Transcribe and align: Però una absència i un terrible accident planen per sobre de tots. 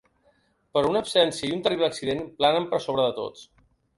Però 0.77 0.89
una 0.93 1.01
absència 1.05 1.49
i 1.49 1.51
un 1.57 1.61
terrible 1.67 1.89
accident 1.91 2.25
planen 2.39 2.67
per 2.73 2.83
sobre 2.87 3.05
de 3.09 3.13
tots. 3.23 3.45